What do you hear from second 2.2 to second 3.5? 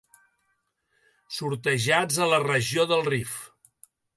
a la regió del Rif.